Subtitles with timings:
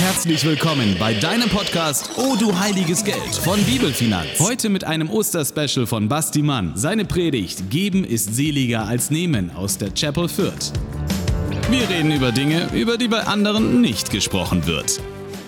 [0.00, 4.40] Herzlich willkommen bei deinem Podcast Oh du heiliges Geld von Bibelfinanz.
[4.40, 6.72] Heute mit einem Osterspecial von Basti Mann.
[6.74, 10.72] Seine Predigt Geben ist seliger als Nehmen aus der Chapel Fürth.
[11.70, 15.02] Wir reden über Dinge, über die bei anderen nicht gesprochen wird.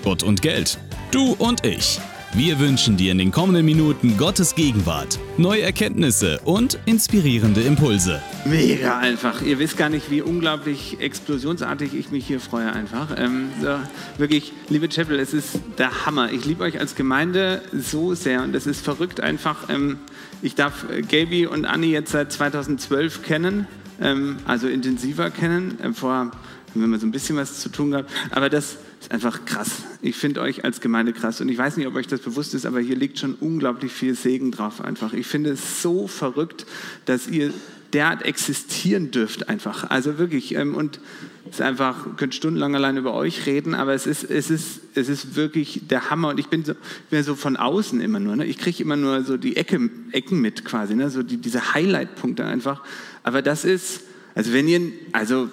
[0.05, 0.77] Gott und Geld.
[1.13, 1.99] Du und ich.
[2.35, 8.23] Wir wünschen dir in den kommenden Minuten Gottes Gegenwart, neue Erkenntnisse und inspirierende Impulse.
[8.47, 9.43] Mega einfach.
[9.43, 13.09] Ihr wisst gar nicht, wie unglaublich explosionsartig ich mich hier freue einfach.
[13.19, 13.77] Ähm, so,
[14.17, 16.33] wirklich, liebe Chapel, es ist der Hammer.
[16.33, 19.69] Ich liebe euch als Gemeinde so sehr und es ist verrückt einfach.
[19.69, 19.99] Ähm,
[20.41, 23.67] ich darf äh, Gaby und Anni jetzt seit 2012 kennen,
[24.01, 25.79] ähm, also intensiver kennen.
[25.83, 28.11] Ähm, vorher haben wir so ein bisschen was zu tun gehabt.
[28.31, 29.83] Aber das ist einfach krass.
[30.01, 31.41] Ich finde euch als Gemeinde krass.
[31.41, 34.15] Und ich weiß nicht, ob euch das bewusst ist, aber hier liegt schon unglaublich viel
[34.15, 35.13] Segen drauf einfach.
[35.13, 36.67] Ich finde es so verrückt,
[37.05, 37.53] dass ihr
[37.93, 39.91] derart existieren dürft einfach.
[39.91, 40.55] Also wirklich.
[40.55, 41.01] Ähm, und
[41.47, 45.09] es ist einfach, könnt stundenlang allein über euch reden, aber es ist, es ist, es
[45.09, 46.29] ist wirklich der Hammer.
[46.29, 46.75] Und ich bin so,
[47.11, 48.37] bin so von außen immer nur.
[48.37, 48.47] Ne?
[48.47, 51.11] Ich kriege immer nur so die Ecke, Ecken mit quasi, ne?
[51.11, 52.83] so die, diese Highlight-Punkte einfach.
[53.25, 54.03] Aber das ist,
[54.35, 54.81] also wenn ihr,
[55.13, 55.51] also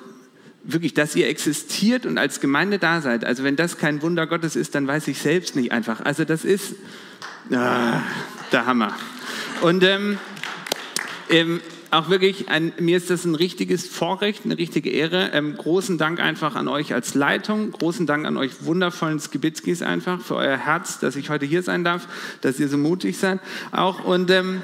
[0.64, 3.26] wirklich, dass ihr existiert und als Gemeinde da seid.
[3.26, 6.02] Also wenn das kein Wunder Gottes ist, dann weiß ich selbst nicht einfach.
[6.02, 6.76] Also das ist
[7.52, 8.02] ah,
[8.52, 8.96] der Hammer.
[9.62, 10.18] Und ähm,
[11.30, 15.32] ähm, auch wirklich, ein, mir ist das ein richtiges Vorrecht, eine richtige Ehre.
[15.34, 20.22] Ähm, großen Dank einfach an euch als Leitung, großen Dank an euch wundervollen Skibitzkis einfach
[20.22, 22.08] für euer Herz, dass ich heute hier sein darf,
[22.42, 23.40] dass ihr so mutig seid
[23.72, 24.04] auch.
[24.04, 24.62] Und ähm,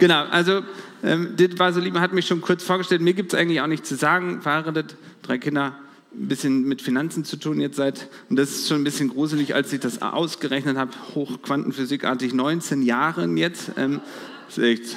[0.00, 0.62] genau, also
[1.02, 3.00] ähm, das war so lieb, hat mich schon kurz vorgestellt.
[3.00, 4.42] Mir gibt es eigentlich auch nichts zu sagen.
[4.42, 5.74] Verheiratet, drei Kinder,
[6.12, 9.54] ein bisschen mit Finanzen zu tun jetzt seit, und das ist schon ein bisschen gruselig,
[9.54, 13.72] als ich das ausgerechnet habe, hochquantenphysikartig 19 Jahren jetzt.
[13.76, 14.00] Ähm,
[14.48, 14.96] ist echt,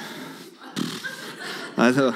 [1.76, 2.14] also,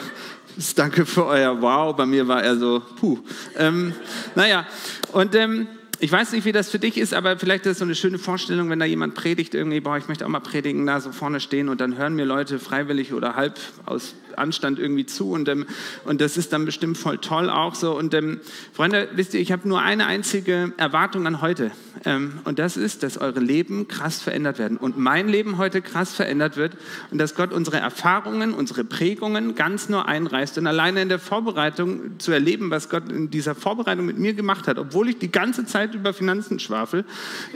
[0.76, 3.18] danke für euer Wow, bei mir war er so, puh.
[3.56, 3.92] Ähm,
[4.34, 4.66] naja,
[5.12, 5.68] und ähm,
[6.04, 8.18] ich weiß nicht, wie das für dich ist, aber vielleicht ist es so eine schöne
[8.18, 11.40] Vorstellung, wenn da jemand predigt, irgendwie, boah, ich möchte auch mal predigen, da so vorne
[11.40, 15.66] stehen und dann hören mir Leute freiwillig oder halb aus Anstand irgendwie zu und, ähm,
[16.04, 17.96] und das ist dann bestimmt voll toll auch so.
[17.96, 18.40] Und ähm,
[18.72, 21.70] Freunde, wisst ihr, ich habe nur eine einzige Erwartung an heute
[22.04, 26.14] ähm, und das ist, dass eure Leben krass verändert werden und mein Leben heute krass
[26.14, 26.76] verändert wird
[27.10, 32.18] und dass Gott unsere Erfahrungen, unsere Prägungen ganz nur einreißt und alleine in der Vorbereitung
[32.18, 35.66] zu erleben, was Gott in dieser Vorbereitung mit mir gemacht hat, obwohl ich die ganze
[35.66, 37.04] Zeit über Finanzen schwafel,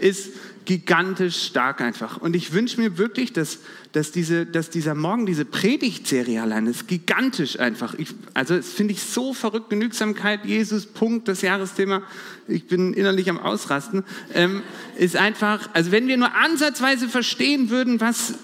[0.01, 0.33] ist
[0.69, 2.19] gigantisch stark einfach.
[2.19, 3.61] Und ich wünsche mir wirklich, dass,
[3.93, 7.95] dass, diese, dass dieser Morgen, diese Predigtserie allein ist gigantisch einfach.
[7.95, 9.71] Ich, also das finde ich so verrückt.
[9.71, 12.03] Genügsamkeit, Jesus, Punkt, das Jahresthema.
[12.49, 14.05] Ich bin innerlich am Ausrasten.
[14.35, 14.63] Ähm,
[14.99, 18.35] ist einfach, also wenn wir nur ansatzweise verstehen würden, was,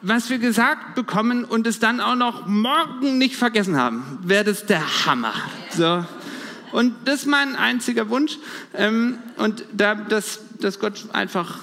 [0.00, 4.66] was wir gesagt bekommen und es dann auch noch morgen nicht vergessen haben, wäre das
[4.66, 5.34] der Hammer.
[5.70, 6.04] So.
[6.72, 8.38] Und das ist mein einziger Wunsch.
[8.74, 11.60] Ähm, und da, dass, dass Gott einfach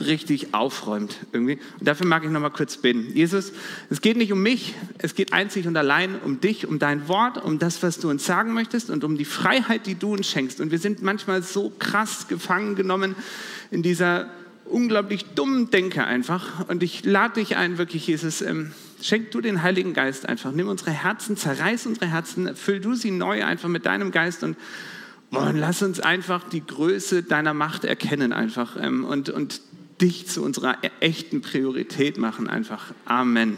[0.00, 1.58] richtig aufräumt irgendwie.
[1.78, 3.12] Und dafür mag ich noch mal kurz beten.
[3.14, 3.52] Jesus,
[3.90, 7.42] es geht nicht um mich, es geht einzig und allein um dich, um dein Wort,
[7.42, 10.60] um das, was du uns sagen möchtest und um die Freiheit, die du uns schenkst.
[10.60, 13.14] Und wir sind manchmal so krass gefangen genommen
[13.70, 14.30] in dieser
[14.64, 16.68] unglaublich dummen Denke einfach.
[16.68, 20.52] Und ich lade dich ein, wirklich, Jesus, ähm, schenk du den Heiligen Geist einfach.
[20.52, 24.56] Nimm unsere Herzen, zerreiß unsere Herzen, füll du sie neu einfach mit deinem Geist und,
[25.30, 29.60] und lass uns einfach die Größe deiner Macht erkennen einfach ähm, und, und
[30.00, 32.92] dich zu unserer e-, echten Priorität machen einfach.
[33.04, 33.56] Amen.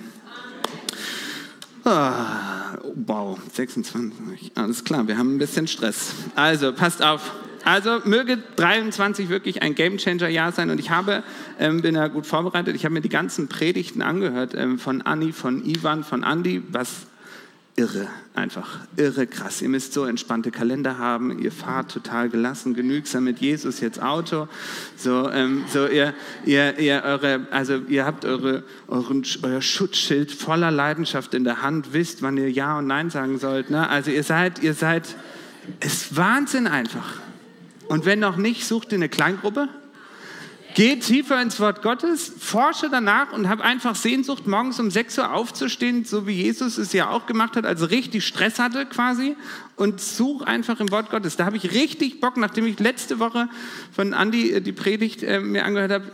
[1.84, 4.52] Ah, wow, 26.
[4.56, 6.14] Alles klar, wir haben ein bisschen Stress.
[6.34, 7.32] Also, passt auf.
[7.64, 10.70] Also möge 23 wirklich ein Gamechanger-Jahr sein.
[10.70, 11.24] Und ich habe,
[11.58, 15.32] ähm, bin ja gut vorbereitet, ich habe mir die ganzen Predigten angehört ähm, von Anni,
[15.32, 17.06] von Ivan, von Andi, was
[17.76, 19.60] irre, einfach irre krass.
[19.60, 24.48] Ihr müsst so entspannte Kalender haben, ihr fahrt total gelassen, genügsam mit Jesus jetzt Auto.
[24.96, 26.14] So, ähm, so ihr,
[26.46, 31.92] ihr, ihr, eure, also ihr habt eure, euren, euer Schutzschild voller Leidenschaft in der Hand,
[31.92, 33.70] wisst, wann ihr Ja und Nein sagen sollt.
[33.70, 33.86] Ne?
[33.88, 35.14] Also ihr seid, ihr seid,
[35.80, 37.20] es ist Wahnsinn einfach.
[37.88, 39.68] Und wenn noch nicht, such dir eine Kleingruppe.
[40.76, 45.32] Geh tiefer ins Wort Gottes, forsche danach und hab einfach Sehnsucht, morgens um 6 Uhr
[45.32, 49.36] aufzustehen, so wie Jesus es ja auch gemacht hat, also richtig Stress hatte quasi
[49.76, 51.36] und such einfach im Wort Gottes.
[51.36, 53.48] Da habe ich richtig Bock, nachdem ich letzte Woche
[53.90, 56.12] von Andi äh, die Predigt äh, mir angehört habe,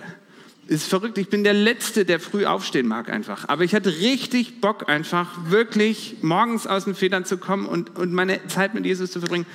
[0.69, 1.19] ist verrückt.
[1.19, 3.49] Ich bin der Letzte, der früh aufstehen mag einfach.
[3.49, 8.13] Aber ich hatte richtig Bock einfach, wirklich morgens aus den Federn zu kommen und, und
[8.13, 9.47] meine Zeit mit Jesus zu verbringen.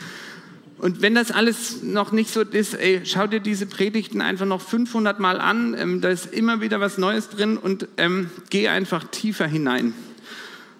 [0.77, 4.61] Und wenn das alles noch nicht so ist, ey, schau dir diese Predigten einfach noch
[4.61, 5.75] 500 Mal an.
[5.77, 9.93] Ähm, da ist immer wieder was Neues drin und ähm, geh einfach tiefer hinein.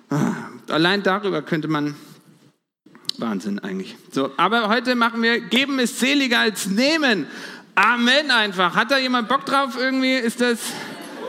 [0.09, 0.33] Ah,
[0.69, 1.95] allein darüber könnte man
[3.17, 3.95] Wahnsinn eigentlich.
[4.11, 7.25] So, aber heute machen wir, geben ist seliger als nehmen
[7.77, 8.75] Amen einfach.
[8.75, 10.15] Hat da jemand Bock drauf irgendwie?
[10.15, 10.57] Ist das,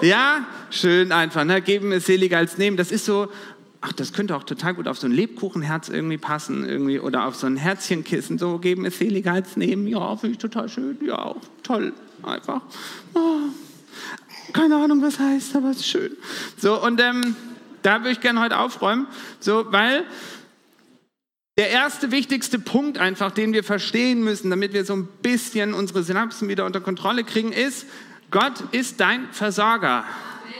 [0.00, 0.46] ja?
[0.70, 1.44] Schön einfach.
[1.44, 1.60] Ne?
[1.60, 2.78] Geben ist seliger als nehmen.
[2.78, 3.28] Das ist so,
[3.80, 7.36] ach, das könnte auch total gut auf so ein Lebkuchenherz irgendwie passen irgendwie oder auf
[7.36, 8.38] so ein Herzchenkissen.
[8.38, 9.86] So geben ist seliger als nehmen.
[9.86, 10.98] Ja, finde ich total schön.
[11.04, 11.92] Ja, auch toll.
[12.22, 12.62] Einfach.
[13.14, 13.40] Oh,
[14.52, 16.16] keine Ahnung, was heißt, aber es ist schön.
[16.56, 17.36] So, und ähm,
[17.82, 19.06] da würde ich gerne heute aufräumen.
[19.40, 20.04] So, weil
[21.58, 26.02] der erste wichtigste Punkt einfach, den wir verstehen müssen, damit wir so ein bisschen unsere
[26.02, 27.86] Synapsen wieder unter Kontrolle kriegen, ist,
[28.30, 30.04] Gott ist dein Versorger.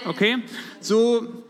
[0.07, 0.39] Okay?
[0.81, 1.45] So,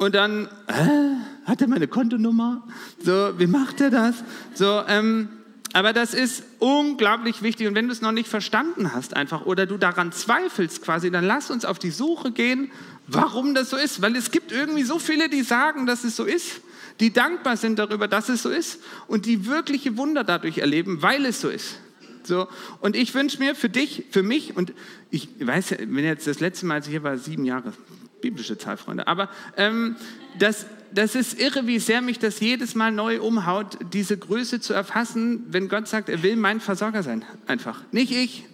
[0.00, 1.16] und dann, hä?
[1.44, 2.66] hat er meine Kontonummer?
[3.04, 4.14] So, wie macht er das?
[4.54, 5.28] So, ähm,
[5.74, 7.68] aber das ist unglaublich wichtig.
[7.68, 11.24] Und wenn du es noch nicht verstanden hast, einfach, oder du daran zweifelst quasi, dann
[11.26, 12.70] lass uns auf die Suche gehen,
[13.08, 14.00] warum das so ist.
[14.00, 16.62] Weil es gibt irgendwie so viele, die sagen, dass es so ist,
[16.98, 21.26] die dankbar sind darüber, dass es so ist und die wirkliche Wunder dadurch erleben, weil
[21.26, 21.76] es so ist.
[22.22, 22.48] So,
[22.80, 24.72] und ich wünsche mir für dich, für mich, und
[25.10, 27.74] ich weiß, wenn jetzt das letzte Mal, als ich hier war, sieben Jahre,
[28.20, 29.96] biblische Zahl, Freunde, aber ähm,
[30.38, 34.72] das, das ist irre, wie sehr mich das jedes Mal neu umhaut, diese Größe zu
[34.72, 37.24] erfassen, wenn Gott sagt, er will mein Versorger sein.
[37.46, 37.82] Einfach.
[37.92, 38.44] Nicht ich.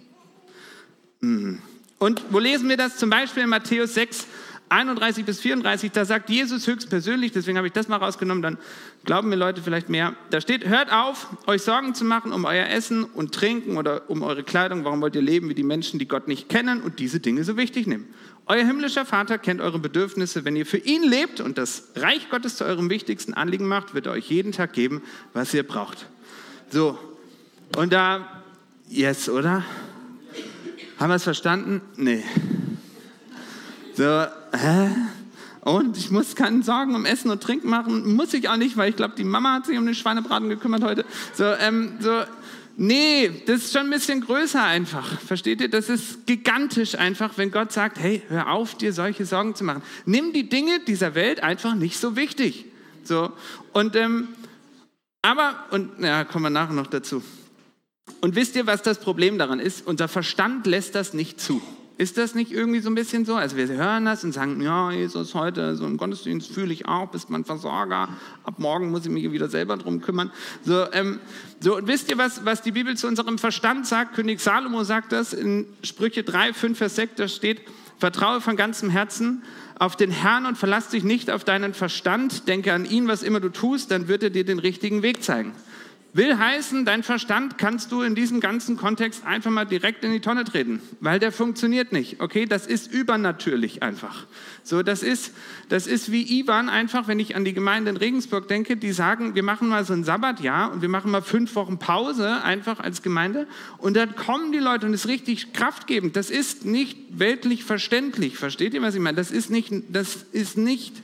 [1.21, 1.61] Mhm.
[1.99, 2.97] Und wo lesen wir das?
[2.97, 4.27] Zum Beispiel in Matthäus 6,
[4.69, 8.57] 31 bis 34, da sagt Jesus höchstpersönlich, deswegen habe ich das mal rausgenommen, dann
[9.05, 10.15] glauben mir Leute vielleicht mehr.
[10.29, 14.23] Da steht, hört auf, euch Sorgen zu machen um euer Essen und Trinken oder um
[14.23, 14.83] eure Kleidung.
[14.83, 17.55] Warum wollt ihr leben wie die Menschen, die Gott nicht kennen und diese Dinge so
[17.55, 18.07] wichtig nehmen?
[18.45, 20.45] Euer himmlischer Vater kennt eure Bedürfnisse.
[20.45, 24.05] Wenn ihr für ihn lebt und das Reich Gottes zu eurem wichtigsten Anliegen macht, wird
[24.05, 25.01] er euch jeden Tag geben,
[25.33, 26.07] was ihr braucht.
[26.69, 26.97] So,
[27.75, 28.43] und da,
[28.89, 29.63] yes, oder?
[30.97, 31.81] Haben wir es verstanden?
[31.95, 32.23] Nee.
[33.97, 34.95] So, hä?
[35.61, 38.15] Und ich muss keinen Sorgen um Essen und Trinken machen.
[38.15, 40.83] Muss ich auch nicht, weil ich glaube, die Mama hat sich um den Schweinebraten gekümmert
[40.83, 41.03] heute.
[41.33, 42.11] So, ähm, so,
[42.79, 45.19] Nee, das ist schon ein bisschen größer einfach.
[45.21, 45.67] Versteht ihr?
[45.67, 49.81] Das ist gigantisch einfach, wenn Gott sagt, hey, hör auf, dir solche Sorgen zu machen.
[50.05, 52.65] Nimm die Dinge dieser Welt einfach nicht so wichtig.
[53.03, 53.31] So.
[53.73, 54.27] Und, ähm,
[55.23, 57.23] aber, und ja, kommen wir nachher noch dazu.
[58.21, 59.87] Und wisst ihr, was das Problem daran ist?
[59.87, 61.63] Unser Verstand lässt das nicht zu.
[61.97, 63.35] Ist das nicht irgendwie so ein bisschen so?
[63.35, 67.09] Also wir hören das und sagen, ja, Jesus, heute so im Gottesdienst fühle ich auch,
[67.09, 68.09] bist mein Versorger,
[68.43, 70.31] ab morgen muss ich mich wieder selber drum kümmern.
[70.63, 71.19] So, ähm,
[71.59, 74.15] so und wisst ihr, was, was die Bibel zu unserem Verstand sagt?
[74.15, 77.61] König Salomo sagt das in Sprüche 3, 5, Vers 6, da steht,
[77.97, 79.41] vertraue von ganzem Herzen
[79.79, 83.39] auf den Herrn und verlass dich nicht auf deinen Verstand, denke an ihn, was immer
[83.39, 85.53] du tust, dann wird er dir den richtigen Weg zeigen.
[86.13, 90.19] Will heißen, dein Verstand kannst du in diesem ganzen Kontext einfach mal direkt in die
[90.19, 92.21] Tonne treten, weil der funktioniert nicht.
[92.21, 94.25] Okay, das ist übernatürlich einfach.
[94.63, 95.33] So, das ist,
[95.69, 99.35] das ist wie Ivan einfach, wenn ich an die Gemeinde in Regensburg denke, die sagen,
[99.35, 103.01] wir machen mal so ein Sabbatjahr und wir machen mal fünf Wochen Pause einfach als
[103.01, 103.45] Gemeinde
[103.77, 106.15] und dann kommen die Leute und es ist richtig kraftgebend.
[106.15, 108.37] Das ist nicht weltlich verständlich.
[108.37, 109.17] Versteht ihr, was ich meine?
[109.17, 111.03] Das ist nicht, das ist nicht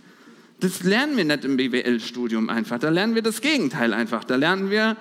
[0.64, 2.80] das lernen wir nicht im BWL-Studium einfach.
[2.80, 4.24] Da lernen wir das Gegenteil einfach.
[4.24, 4.96] Da lernen wir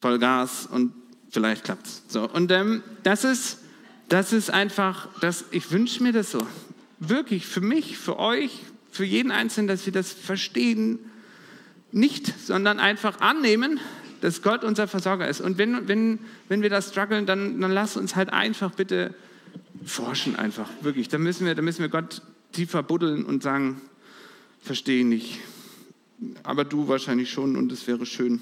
[0.00, 0.92] Vollgas und
[1.30, 2.02] vielleicht klappt es.
[2.06, 3.58] So, und ähm, das, ist,
[4.08, 6.46] das ist einfach, das, ich wünsche mir das so.
[7.00, 8.60] Wirklich für mich, für euch,
[8.92, 11.00] für jeden Einzelnen, dass wir das verstehen.
[11.90, 13.80] Nicht, sondern einfach annehmen,
[14.20, 15.40] dass Gott unser Versorger ist.
[15.40, 19.12] Und wenn, wenn, wenn wir das strugglen, dann, dann lass uns halt einfach bitte
[19.84, 21.08] forschen einfach, wirklich.
[21.08, 23.80] Da müssen wir, da müssen wir Gott tiefer buddeln und sagen,
[24.60, 25.40] verstehe nicht.
[26.42, 28.40] Aber du wahrscheinlich schon und es wäre schön.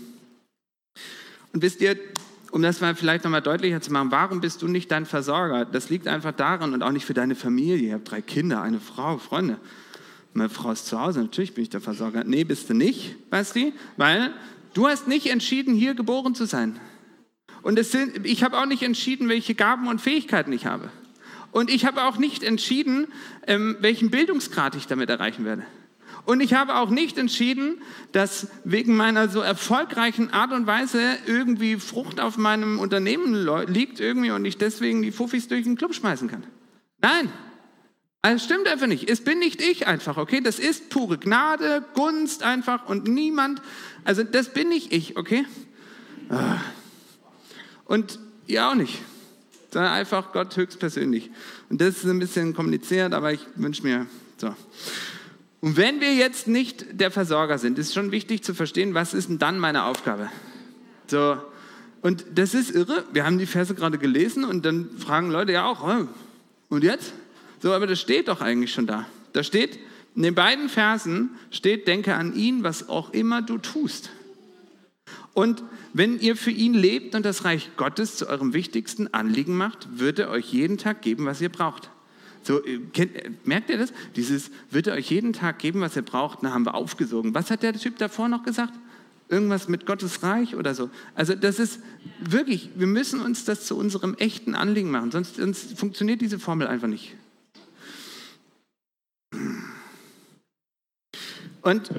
[1.53, 1.97] Und wisst ihr,
[2.51, 5.65] um das mal vielleicht nochmal deutlicher zu machen, warum bist du nicht dein Versorger?
[5.65, 7.77] Das liegt einfach daran und auch nicht für deine Familie.
[7.77, 9.59] Ihr habt drei Kinder, eine Frau, Freunde.
[10.33, 12.25] Meine Frau ist zu Hause, natürlich bin ich der Versorger.
[12.25, 14.35] Nee, bist du nicht, Basti, weil
[14.75, 16.79] du hast nicht entschieden, hier geboren zu sein.
[17.63, 20.91] Und sind, ich habe auch nicht entschieden, welche Gaben und Fähigkeiten ich habe.
[21.53, 23.09] Und ich habe auch nicht entschieden,
[23.47, 25.65] ähm, welchen Bildungsgrad ich damit erreichen werde.
[26.25, 27.81] Und ich habe auch nicht entschieden,
[28.13, 34.31] dass wegen meiner so erfolgreichen Art und Weise irgendwie Frucht auf meinem Unternehmen liegt irgendwie
[34.31, 36.45] und ich deswegen die Fuffis durch den Club schmeißen kann.
[37.01, 37.31] Nein,
[38.27, 39.09] also stimmt einfach nicht.
[39.09, 40.41] Es bin nicht ich einfach, okay?
[40.41, 43.63] Das ist pure Gnade, Gunst einfach und niemand.
[44.03, 45.47] Also das bin nicht ich, okay?
[46.29, 46.57] Ah.
[47.85, 48.19] Und
[48.49, 48.99] ihr auch nicht.
[49.73, 51.31] Sondern einfach Gott höchstpersönlich.
[51.69, 54.07] Und das ist ein bisschen kompliziert, aber ich wünsche mir
[54.39, 54.55] so.
[55.67, 59.29] Und wenn wir jetzt nicht der Versorger sind, ist schon wichtig zu verstehen, was ist
[59.29, 60.31] denn dann meine Aufgabe?
[61.09, 61.39] So,
[62.03, 63.03] und das ist irre.
[63.13, 66.07] Wir haben die Verse gerade gelesen und dann fragen Leute ja auch,
[66.69, 67.15] und jetzt?
[67.61, 69.07] So, aber das steht doch eigentlich schon da.
[69.33, 69.81] Da steht,
[70.15, 74.11] in den beiden Versen steht, denke an ihn, was auch immer du tust.
[75.35, 79.99] Und wenn ihr für ihn lebt und das Reich Gottes zu eurem wichtigsten Anliegen macht,
[79.99, 81.91] wird er euch jeden Tag geben, was ihr braucht.
[82.47, 83.93] So, äh, kennt, äh, merkt ihr das?
[84.15, 87.35] Dieses wird er euch jeden Tag geben, was ihr braucht, na, haben wir aufgesogen.
[87.35, 88.73] Was hat der Typ davor noch gesagt?
[89.29, 90.89] Irgendwas mit Gottes Reich oder so.
[91.17, 91.81] Also das ist
[92.21, 96.69] wirklich, wir müssen uns das zu unserem echten Anliegen machen, sonst, sonst funktioniert diese Formel
[96.69, 97.17] einfach nicht.
[101.63, 101.91] Und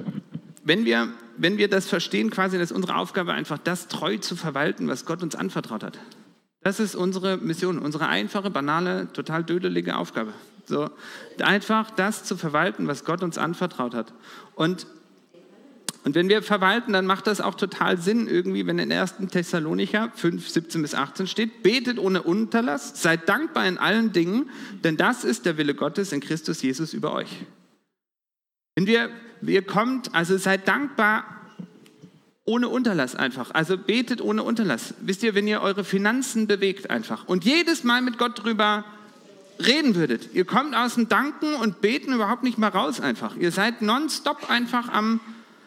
[0.63, 4.88] wenn wir, wenn wir das verstehen, quasi, dass unsere Aufgabe einfach das treu zu verwalten,
[4.88, 6.00] was Gott uns anvertraut hat.
[6.62, 10.34] Das ist unsere Mission, unsere einfache, banale, total dödelige Aufgabe.
[10.66, 10.90] So,
[11.40, 14.14] einfach das zu verwalten, was Gott uns anvertraut hat.
[14.56, 14.86] Und,
[16.04, 19.16] und wenn wir verwalten, dann macht das auch total Sinn, irgendwie, wenn in 1.
[19.32, 24.50] Thessalonicher 5, 17 bis 18 steht, betet ohne Unterlass, seid dankbar in allen Dingen,
[24.84, 27.46] denn das ist der Wille Gottes in Christus Jesus über euch.
[28.76, 29.10] Wenn wir,
[29.42, 31.37] ihr kommt, also seid dankbar
[32.48, 33.51] ohne Unterlass einfach.
[33.51, 34.96] Also betet ohne Unterlass.
[35.01, 38.86] Wisst ihr, wenn ihr eure Finanzen bewegt einfach und jedes Mal mit Gott drüber
[39.60, 43.36] reden würdet, ihr kommt aus dem Danken und Beten überhaupt nicht mehr raus einfach.
[43.36, 45.20] Ihr seid nonstop einfach am,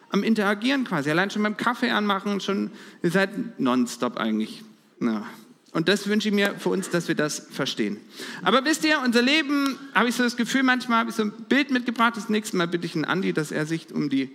[0.08, 1.10] am Interagieren quasi.
[1.10, 2.70] Allein schon beim Kaffee anmachen, schon,
[3.02, 4.64] ihr seid nonstop eigentlich.
[5.00, 5.26] Ja.
[5.72, 7.98] Und das wünsche ich mir für uns, dass wir das verstehen.
[8.42, 11.32] Aber wisst ihr, unser Leben, habe ich so das Gefühl, manchmal habe ich so ein
[11.48, 12.16] Bild mitgebracht.
[12.16, 14.30] Das nächste Mal bitte ich einen Andi, dass er sich um die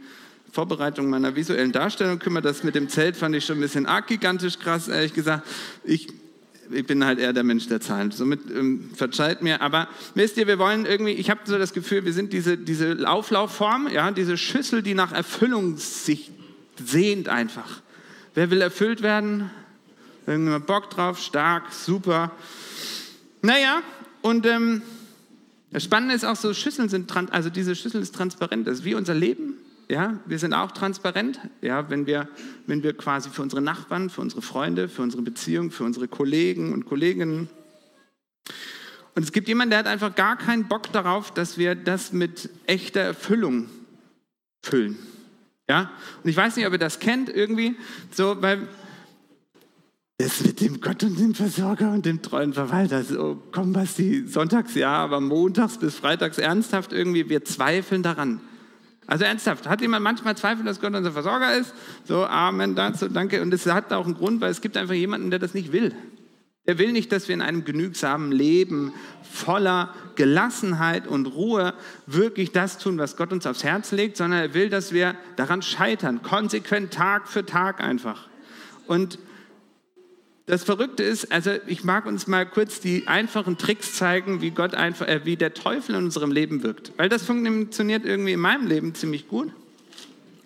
[0.55, 2.45] Vorbereitung meiner visuellen Darstellung kümmert.
[2.45, 5.45] Das mit dem Zelt fand ich schon ein bisschen arg gigantisch krass, ehrlich gesagt.
[5.83, 6.07] Ich,
[6.71, 8.11] ich bin halt eher der Mensch der Zahlen.
[8.11, 9.61] Somit ähm, verzeiht mir.
[9.61, 13.05] Aber wisst ihr, wir wollen irgendwie, ich habe so das Gefühl, wir sind diese, diese
[13.05, 16.31] Auflaufform, ja, diese Schüssel, die nach Erfüllung sich
[16.81, 17.81] sehnt einfach.
[18.33, 19.51] Wer will erfüllt werden?
[20.25, 21.19] Irgendjemand Bock drauf?
[21.19, 22.31] Stark, super.
[23.41, 23.81] Naja,
[24.21, 24.83] und ähm,
[25.71, 28.95] das Spannende ist auch so, Schüsseln sind, also diese Schüssel ist transparent, das ist wie
[28.95, 29.55] unser Leben.
[29.87, 32.27] Ja, wir sind auch transparent, ja, wenn, wir,
[32.65, 36.73] wenn wir quasi für unsere Nachbarn, für unsere Freunde, für unsere Beziehungen, für unsere Kollegen
[36.73, 37.49] und Kolleginnen.
[39.13, 42.49] Und es gibt jemanden, der hat einfach gar keinen Bock darauf, dass wir das mit
[42.65, 43.69] echter Erfüllung
[44.63, 44.97] füllen.
[45.69, 45.91] Ja?
[46.23, 47.75] Und ich weiß nicht, ob ihr das kennt irgendwie,
[48.11, 48.67] so, weil
[50.17, 54.73] das mit dem Gott und dem Versorger und dem treuen Verwalter, so, komm Basti, sonntags
[54.73, 58.39] ja, aber montags bis freitags ernsthaft irgendwie, wir zweifeln daran.
[59.07, 61.73] Also ernsthaft, hat jemand manchmal Zweifel, dass Gott unser Versorger ist?
[62.05, 63.41] So, Amen dazu, danke.
[63.41, 65.93] Und es hat auch einen Grund, weil es gibt einfach jemanden, der das nicht will.
[66.67, 71.75] Er will nicht, dass wir in einem genügsamen Leben voller Gelassenheit und Ruhe
[72.07, 75.61] wirklich das tun, was Gott uns aufs Herz legt, sondern er will, dass wir daran
[75.61, 78.27] scheitern, konsequent Tag für Tag einfach.
[78.87, 79.19] Und
[80.47, 84.75] das Verrückte ist, also ich mag uns mal kurz die einfachen Tricks zeigen, wie Gott
[84.75, 88.67] einfach, äh, wie der Teufel in unserem Leben wirkt, weil das funktioniert irgendwie in meinem
[88.67, 89.51] Leben ziemlich gut.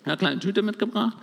[0.04, 1.16] Eine kleine Tüte mitgebracht.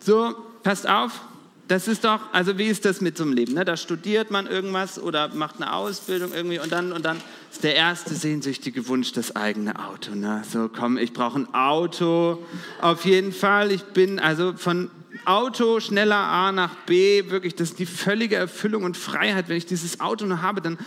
[0.00, 1.20] So, passt auf,
[1.68, 3.54] das ist doch, also wie ist das mit so einem Leben?
[3.54, 3.64] Ne?
[3.64, 7.18] Da studiert man irgendwas oder macht eine Ausbildung irgendwie und dann, und dann
[7.50, 10.14] ist der erste sehnsüchtige Wunsch das eigene Auto.
[10.14, 10.42] Ne?
[10.50, 12.42] So, komm, ich brauche ein Auto,
[12.80, 13.70] auf jeden Fall.
[13.70, 14.90] Ich bin also von
[15.26, 19.48] Auto schneller A nach B, wirklich, das ist die völlige Erfüllung und Freiheit.
[19.48, 20.78] Wenn ich dieses Auto noch habe, dann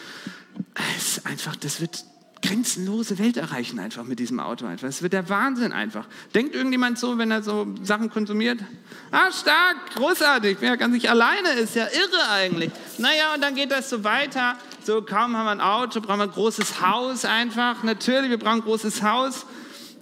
[0.97, 2.05] ist einfach, das wird
[2.41, 4.87] grenzenlose Welt erreichen einfach mit diesem Auto einfach.
[4.87, 6.07] Das wird der Wahnsinn einfach.
[6.33, 8.59] Denkt irgendjemand so, wenn er so Sachen konsumiert?
[9.11, 12.71] Ah, stark, großartig, wer ganz nicht alleine ist, ja irre eigentlich.
[12.97, 14.57] Naja, und dann geht das so weiter.
[14.83, 17.83] So, kaum haben wir ein Auto, brauchen wir ein großes Haus einfach.
[17.83, 19.45] Natürlich, wir brauchen ein großes Haus.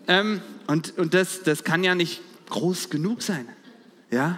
[0.07, 3.47] Ähm, und und das, das kann ja nicht groß genug sein.
[4.13, 4.37] Ja,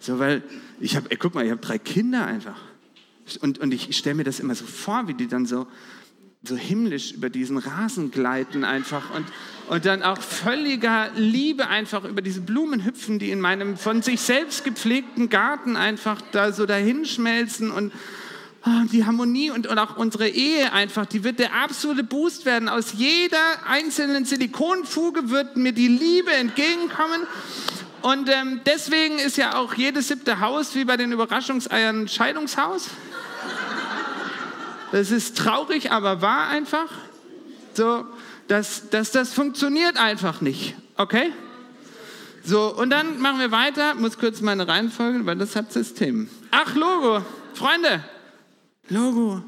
[0.00, 0.42] so weil
[0.80, 2.60] ich habe, guck mal, ich habe drei Kinder einfach.
[3.40, 5.66] Und, und ich, stelle mir das immer so vor, wie die dann so,
[6.42, 9.24] so himmlisch über diesen Rasen gleiten einfach und,
[9.70, 14.20] und dann auch völliger Liebe einfach über diese Blumen hüpfen, die in meinem von sich
[14.20, 17.94] selbst gepflegten Garten einfach da so dahinschmelzen und
[18.66, 22.68] oh, die Harmonie und, und auch unsere Ehe einfach, die wird der absolute Boost werden.
[22.68, 27.22] Aus jeder einzelnen Silikonfuge wird mir die Liebe entgegenkommen
[28.04, 32.88] und ähm, deswegen ist ja auch jedes siebte Haus wie bei den Überraschungseiern ein Scheidungshaus.
[34.92, 36.90] Das ist traurig, aber wahr einfach.
[37.72, 38.04] So,
[38.46, 40.74] dass, dass das funktioniert einfach nicht.
[40.98, 41.32] Okay?
[42.44, 43.94] So, und dann machen wir weiter.
[43.94, 46.28] Muss kurz meine Reihenfolge, weil das hat System.
[46.50, 47.24] Ach, Logo.
[47.54, 48.04] Freunde.
[48.90, 49.42] Logo.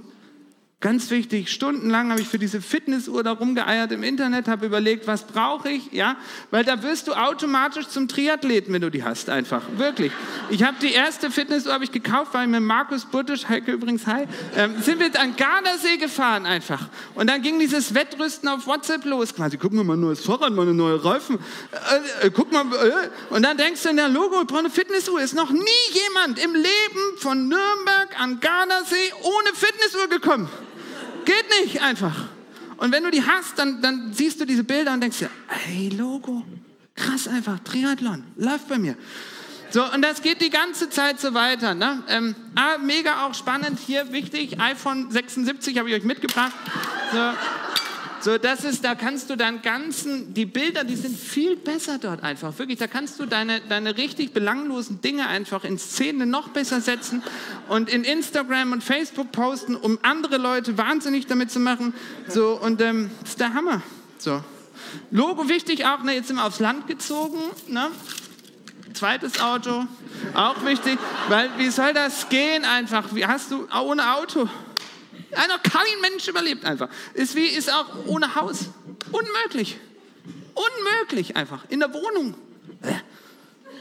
[0.83, 5.27] Ganz wichtig, stundenlang habe ich für diese Fitnessuhr da rumgeeiert im Internet, habe überlegt, was
[5.27, 6.17] brauche ich, ja,
[6.51, 10.13] weil da wirst du automatisch zum Triathleten, wenn du die hast, einfach, wirklich.
[10.51, 14.27] Ich habe die erste Fitnessuhr habe ich gekauft, weil mit Markus Buttisch, Heike übrigens, hi,
[14.55, 16.91] ähm, sind wir an Gardasee gefahren einfach.
[17.15, 20.75] Und dann ging dieses Wettrüsten auf WhatsApp los, quasi, guck mal, mein neues Fahrrad, meine
[20.75, 21.39] neue Reifen,
[22.21, 23.35] äh, äh, guck mal, äh.
[23.35, 25.63] und dann denkst du, in der Logo, ich brauche eine Fitnessuhr, ist noch nie
[25.95, 30.51] jemand im Leben von Nürnberg an Gardasee ohne Fitnessuhr gekommen.
[31.27, 32.29] Geht nicht einfach.
[32.79, 35.31] Und wenn du die hast, dann, dann siehst du diese Bilder und denkst dir,
[35.69, 36.45] ey, Logo,
[36.95, 38.97] krass einfach, Triathlon, läuft bei mir.
[39.71, 41.75] So, und das geht die ganze Zeit so weiter.
[41.75, 42.03] Ne?
[42.09, 46.55] Ähm, ah, mega auch spannend, hier wichtig, iPhone 76 habe ich euch mitgebracht.
[47.13, 47.19] So,
[48.27, 52.25] so, das ist, da kannst du deinen ganzen, die Bilder, die sind viel besser dort
[52.25, 52.59] einfach.
[52.59, 57.23] Wirklich, da kannst du deine, deine richtig belanglosen Dinge einfach in Szene noch besser setzen
[57.69, 61.95] und in Instagram und Facebook posten, um andere Leute wahnsinnig damit zu machen.
[62.27, 63.81] So, und ähm, das ist der Hammer.
[64.19, 64.43] So.
[65.13, 67.39] Logo wichtig auch, ne, jetzt sind wir aufs Land gezogen.
[67.69, 67.93] Ne?
[68.93, 69.87] Zweites Auto,
[70.35, 73.15] auch wichtig, weil wie soll das gehen einfach?
[73.15, 74.49] Wie hast du ohne Auto?
[75.33, 76.89] Einer, kein Mensch überlebt einfach.
[77.15, 78.67] Ist wie, ist auch ohne Haus.
[79.13, 79.77] Unmöglich.
[80.55, 81.65] Unmöglich einfach.
[81.69, 82.35] In der Wohnung.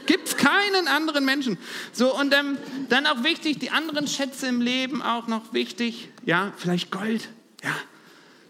[0.06, 1.58] Gibt es keinen anderen Menschen.
[1.92, 6.08] So, und ähm, dann auch wichtig, die anderen Schätze im Leben auch noch wichtig.
[6.24, 7.28] Ja, vielleicht Gold.
[7.62, 7.74] Ja.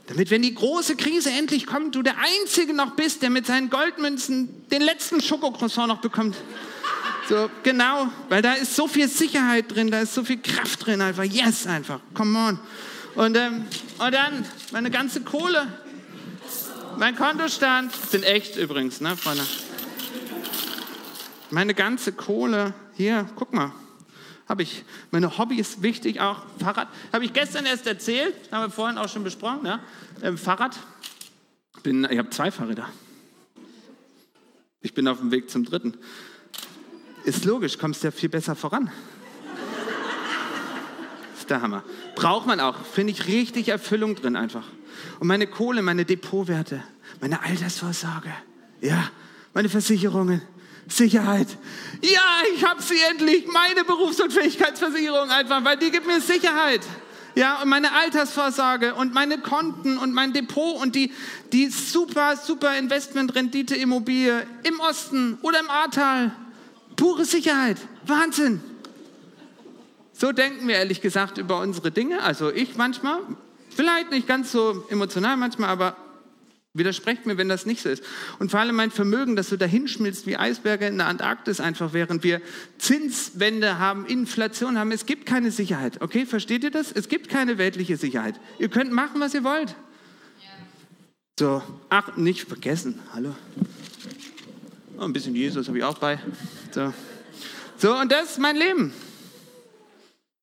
[0.07, 3.71] Damit, wenn die große Krise endlich kommt, du der Einzige noch bist, der mit seinen
[3.71, 6.37] Goldmünzen den letzten Schokocroissant noch bekommt.
[7.29, 11.01] So, genau, weil da ist so viel Sicherheit drin, da ist so viel Kraft drin,
[11.01, 12.59] einfach, yes, einfach, come on.
[13.17, 13.65] Und, ähm,
[13.99, 15.67] und dann meine ganze Kohle,
[16.99, 19.45] mein Kontostand, sind echt übrigens, ne, Freunde.
[21.51, 23.73] Meine ganze Kohle, hier, guck mal,
[24.49, 24.85] habe ich.
[25.11, 26.43] Meine Hobbys wichtig auch.
[26.61, 29.81] Fahrrad, habe ich gestern erst erzählt, haben wir vorhin auch schon besprochen, ja.
[30.23, 30.79] Ähm, Fahrrad,
[31.83, 32.89] bin, ich habe zwei Fahrräder.
[34.81, 35.95] Ich bin auf dem Weg zum dritten.
[37.27, 38.89] Ist logisch, kommst ja viel besser voran.
[41.37, 41.83] ist der Hammer.
[42.15, 44.63] Braucht man auch, finde ich richtig Erfüllung drin einfach.
[45.19, 46.85] Und meine Kohle, meine Depotwerte,
[47.21, 48.33] meine Altersvorsorge,
[48.81, 49.11] ja,
[49.55, 50.41] meine Versicherungen,
[50.87, 51.49] Sicherheit.
[52.01, 56.83] Ja, ich habe sie endlich, meine Berufsunfähigkeitsversicherung einfach, weil die gibt mir Sicherheit.
[57.35, 61.13] Ja, und meine Altersvorsorge und meine Konten und mein Depot und die,
[61.53, 66.31] die super, super Investmentrendite Immobilie im Osten oder im Ahrtal.
[66.97, 67.77] Pure Sicherheit.
[68.07, 68.61] Wahnsinn.
[70.13, 72.23] So denken wir ehrlich gesagt über unsere Dinge.
[72.23, 73.21] Also ich manchmal,
[73.75, 75.97] vielleicht nicht ganz so emotional manchmal, aber
[76.73, 78.03] widersprecht mir, wenn das nicht so ist.
[78.39, 82.23] Und vor allem mein Vermögen, das so dahinschmilzt wie Eisberge in der Antarktis einfach, während
[82.23, 82.41] wir
[82.79, 84.93] Zinswende haben, Inflation haben.
[84.93, 86.01] Es gibt keine Sicherheit.
[86.01, 86.93] Okay, versteht ihr das?
[86.93, 88.41] Es gibt keine weltliche Sicherheit.
[88.59, 89.75] Ihr könnt machen, was ihr wollt.
[91.39, 93.01] So, ach, nicht vergessen.
[93.13, 93.35] Hallo.
[94.99, 96.19] Oh, ein bisschen Jesus habe ich auch bei.
[96.71, 96.93] So.
[97.77, 98.95] so, und das ist mein Leben.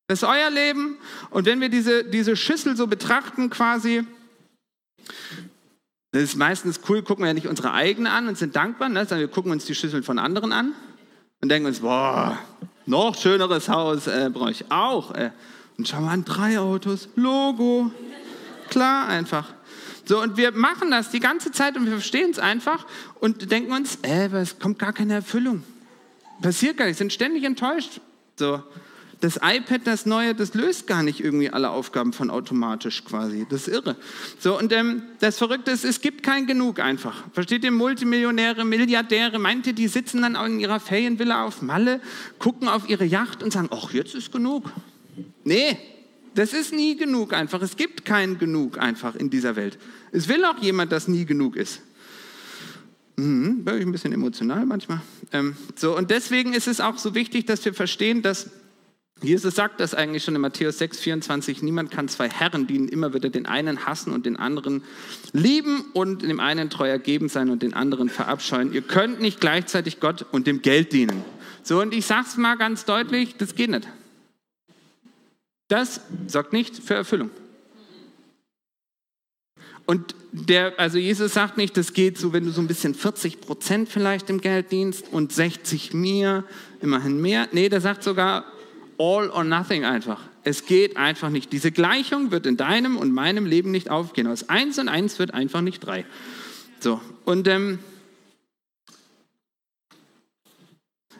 [0.07, 0.97] Das ist euer Leben.
[1.31, 4.03] Und wenn wir diese, diese Schüssel so betrachten, quasi,
[6.11, 9.05] das ist meistens cool, gucken wir ja nicht unsere eigene an und sind dankbar, ne?
[9.05, 10.73] sondern wir gucken uns die Schüssel von anderen an
[11.41, 12.37] und denken uns, boah,
[12.85, 15.15] noch schöneres Haus äh, brauche ich auch.
[15.15, 15.31] Äh.
[15.77, 17.89] Und schauen wir an, drei Autos, Logo,
[18.69, 19.52] klar einfach.
[20.05, 22.85] So, und wir machen das die ganze Zeit und wir verstehen es einfach
[23.19, 25.63] und denken uns, äh, es kommt gar keine Erfüllung.
[26.41, 28.01] Passiert gar nicht, sind ständig enttäuscht.
[28.35, 28.61] So,
[29.23, 33.45] das iPad, das neue, das löst gar nicht irgendwie alle Aufgaben von automatisch quasi.
[33.49, 33.95] Das ist irre.
[34.37, 37.23] So, und ähm, das Verrückte ist, es gibt kein Genug einfach.
[37.31, 42.01] Versteht ihr, Multimillionäre, Milliardäre, meint ihr, die sitzen dann in ihrer Ferienvilla auf Malle,
[42.37, 44.69] gucken auf ihre Yacht und sagen, ach, jetzt ist genug.
[45.45, 45.77] Nee,
[46.35, 47.61] das ist nie genug einfach.
[47.61, 49.77] Es gibt kein Genug einfach in dieser Welt.
[50.11, 51.81] Es will auch jemand, dass nie genug ist.
[53.15, 55.01] Mhm, bin ich ein bisschen emotional manchmal.
[55.31, 58.49] Ähm, so, und deswegen ist es auch so wichtig, dass wir verstehen, dass
[59.21, 63.13] Jesus sagt das eigentlich schon in Matthäus 6, 24, niemand kann zwei Herren dienen, immer
[63.13, 64.83] wird er den einen hassen und den anderen
[65.31, 68.73] lieben und dem einen treu ergeben sein und den anderen verabscheuen.
[68.73, 71.23] Ihr könnt nicht gleichzeitig Gott und dem Geld dienen.
[71.61, 73.87] So, und ich sage es mal ganz deutlich, das geht nicht.
[75.73, 77.31] Das sorgt nicht für Erfüllung.
[79.87, 83.41] Und der, also Jesus sagt nicht, das geht so, wenn du so ein bisschen 40
[83.41, 86.43] Prozent vielleicht im Geld dienst und 60 mir,
[86.79, 87.47] immerhin mehr.
[87.53, 88.45] Nee, der sagt sogar
[88.99, 90.21] all or nothing einfach.
[90.43, 91.51] Es geht einfach nicht.
[91.51, 94.27] Diese Gleichung wird in deinem und meinem Leben nicht aufgehen.
[94.27, 96.05] Aus eins und eins wird einfach nicht drei.
[96.81, 97.79] So, und ähm,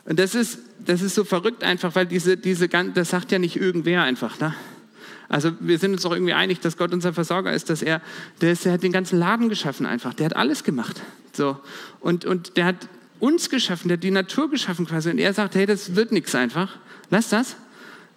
[0.06, 3.56] und das ist, das ist so verrückt einfach, weil diese, diese, das sagt ja nicht
[3.56, 4.40] irgendwer einfach.
[4.40, 4.54] Ne?
[5.30, 8.02] Also wir sind uns doch irgendwie einig, dass Gott unser Versorger ist, dass er,
[8.42, 11.02] der, ist, der hat den ganzen Laden geschaffen einfach, der hat alles gemacht.
[11.32, 11.58] So.
[12.02, 12.90] Und, und der hat
[13.20, 15.10] uns geschaffen, der hat die Natur geschaffen quasi.
[15.10, 16.78] Und er sagt, hey, das wird nichts einfach,
[17.10, 17.56] lass das.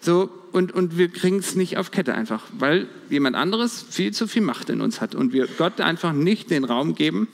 [0.01, 4.27] So, und, und wir kriegen es nicht auf Kette einfach, weil jemand anderes viel zu
[4.27, 7.29] viel Macht in uns hat und wir Gott einfach nicht den Raum geben.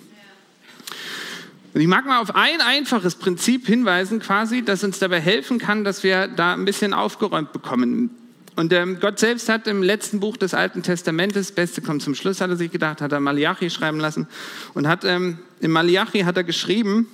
[1.75, 5.85] Und ich mag mal auf ein einfaches Prinzip hinweisen, quasi, das uns dabei helfen kann,
[5.85, 8.11] dass wir da ein bisschen aufgeräumt bekommen.
[8.57, 12.43] Und ähm, Gott selbst hat im letzten Buch des Alten Testamentes, Beste kommt zum Schluss,
[12.43, 14.27] hat er sich gedacht, hat er Malachi schreiben lassen
[14.75, 17.07] und hat ähm, im Malachi hat er geschrieben,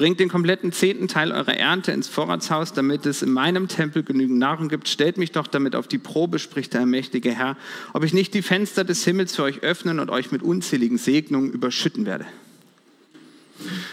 [0.00, 4.38] Bringt den kompletten zehnten Teil eurer Ernte ins Vorratshaus, damit es in meinem Tempel genügend
[4.38, 4.88] Nahrung gibt.
[4.88, 7.54] Stellt mich doch damit auf die Probe, spricht der mächtige Herr,
[7.92, 11.52] ob ich nicht die Fenster des Himmels für euch öffnen und euch mit unzähligen Segnungen
[11.52, 12.24] überschütten werde.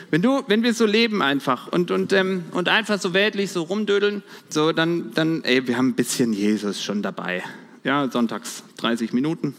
[0.09, 3.63] Wenn, du, wenn wir so leben einfach und, und, ähm, und einfach so weltlich so
[3.63, 7.43] rumdödeln, so dann, dann, ey, wir haben ein bisschen Jesus schon dabei.
[7.83, 9.53] Ja, sonntags 30 Minuten.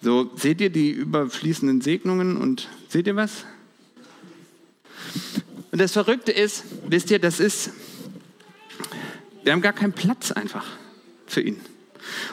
[0.00, 3.44] So, seht ihr die überfließenden Segnungen und seht ihr was?
[5.70, 7.70] Und das Verrückte ist, wisst ihr, das ist,
[9.44, 10.66] wir haben gar keinen Platz einfach
[11.26, 11.60] für ihn.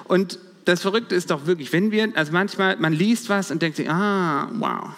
[0.06, 3.78] Und das Verrückte ist doch wirklich, wenn wir, also manchmal, man liest was und denkt
[3.78, 4.90] sich, ah, wow,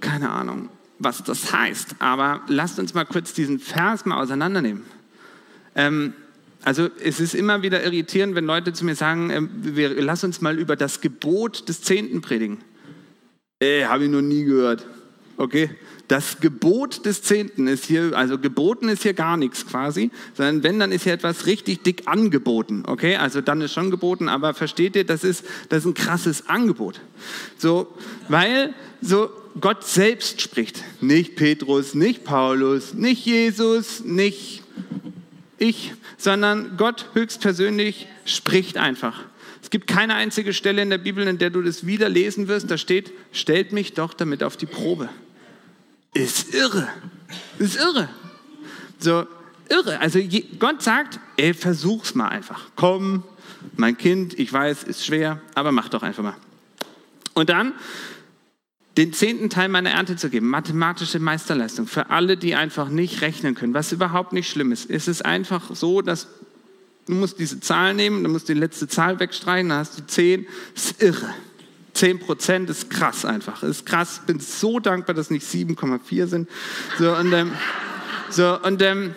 [0.00, 0.68] keine Ahnung,
[1.00, 1.96] was das heißt.
[1.98, 4.84] Aber lasst uns mal kurz diesen Vers mal auseinandernehmen.
[5.74, 6.12] Ähm,
[6.62, 9.40] also es ist immer wieder irritierend, wenn Leute zu mir sagen, äh,
[9.76, 12.58] wir, lass uns mal über das Gebot des Zehnten predigen.
[13.60, 14.86] Äh, habe ich noch nie gehört.
[15.36, 15.70] Okay,
[16.06, 20.78] das Gebot des Zehnten ist hier, also geboten ist hier gar nichts quasi, sondern wenn,
[20.78, 22.82] dann ist hier etwas richtig dick angeboten.
[22.86, 26.48] Okay, also dann ist schon geboten, aber versteht ihr, das ist, das ist ein krasses
[26.48, 27.00] Angebot.
[27.56, 27.86] So,
[28.28, 30.82] weil so Gott selbst spricht.
[31.00, 34.62] Nicht Petrus, nicht Paulus, nicht Jesus, nicht
[35.58, 39.24] ich, sondern Gott höchstpersönlich spricht einfach.
[39.62, 42.70] Es gibt keine einzige Stelle in der Bibel, in der du das wieder lesen wirst.
[42.70, 45.08] Da steht, stellt mich doch damit auf die Probe.
[46.14, 46.88] Ist irre.
[47.58, 48.08] Ist irre.
[48.98, 49.26] So,
[49.68, 50.00] irre.
[50.00, 50.18] Also
[50.58, 52.70] Gott sagt, ey, versuch's mal einfach.
[52.74, 53.22] Komm,
[53.76, 56.36] mein Kind, ich weiß, ist schwer, aber mach doch einfach mal.
[57.34, 57.74] Und dann
[58.96, 63.54] den zehnten Teil meiner Ernte zu geben, mathematische Meisterleistung für alle, die einfach nicht rechnen
[63.54, 64.90] können, was überhaupt nicht schlimm ist.
[64.90, 66.26] Es ist einfach so, dass
[67.06, 70.46] du musst diese Zahl nehmen, du musst die letzte Zahl wegstreichen, dann hast du zehn.
[70.74, 71.34] Das ist irre.
[71.94, 73.62] 10 Prozent ist krass einfach.
[73.62, 74.22] Ist krass.
[74.26, 76.48] Bin so dankbar, dass nicht 7,4 sind.
[76.98, 77.52] So und, ähm,
[78.30, 79.14] so, und, ähm,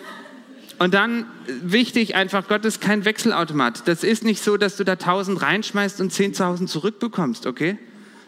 [0.78, 1.26] und dann
[1.62, 3.86] wichtig einfach, Gott ist kein Wechselautomat.
[3.86, 7.78] Das ist nicht so, dass du da 1000 reinschmeißt und 10.000 zurückbekommst, okay?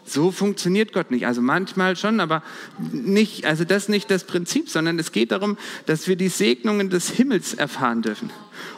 [0.09, 1.25] So funktioniert Gott nicht.
[1.25, 2.43] Also manchmal schon, aber
[2.91, 7.09] nicht, also das nicht das Prinzip, sondern es geht darum, dass wir die Segnungen des
[7.09, 8.29] Himmels erfahren dürfen.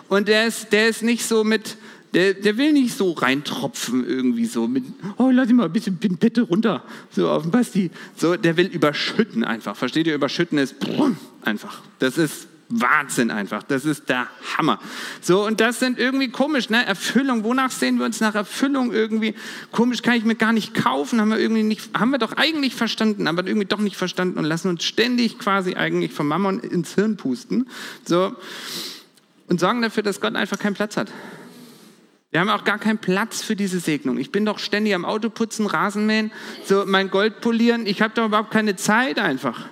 [0.07, 1.77] Und der ist, der ist nicht so mit,
[2.13, 4.83] der, der will nicht so reintropfen irgendwie so mit,
[5.17, 7.91] oh, lass ihn mal ein bisschen Pinpette runter, so auf den Basti.
[8.15, 9.75] So, der will überschütten einfach.
[9.75, 10.15] Versteht ihr?
[10.15, 10.75] Überschütten ist
[11.43, 11.81] einfach.
[11.99, 13.63] Das ist Wahnsinn einfach.
[13.63, 14.79] Das ist der Hammer.
[15.21, 16.85] So, und das sind irgendwie komisch, ne?
[16.85, 17.43] Erfüllung.
[17.43, 19.33] Wonach sehen wir uns nach Erfüllung irgendwie?
[19.71, 21.19] Komisch kann ich mir gar nicht kaufen.
[21.19, 24.45] Haben wir irgendwie nicht, haben wir doch eigentlich verstanden, aber irgendwie doch nicht verstanden und
[24.45, 27.67] lassen uns ständig quasi eigentlich vom Mammon ins Hirn pusten.
[28.05, 28.35] So.
[29.47, 31.11] Und sorgen dafür, dass Gott einfach keinen Platz hat.
[32.29, 34.19] Wir haben auch gar keinen Platz für diese Segnung.
[34.19, 36.31] Ich bin doch ständig am Autoputzen, Rasenmähen,
[36.63, 37.87] so mein Gold polieren.
[37.87, 39.65] Ich habe doch überhaupt keine Zeit einfach.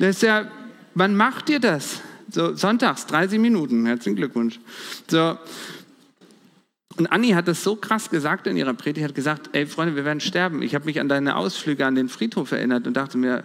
[0.00, 0.50] Das ist ja,
[0.94, 2.00] wann macht ihr das?
[2.30, 3.86] So sonntags, 30 Minuten.
[3.86, 4.58] Herzlichen Glückwunsch.
[5.08, 5.38] So.
[6.96, 10.04] Und Anni hat das so krass gesagt in ihrer Predigt, hat gesagt, ey Freunde, wir
[10.04, 10.62] werden sterben.
[10.62, 13.44] Ich habe mich an deine Ausflüge an den Friedhof erinnert und dachte mir,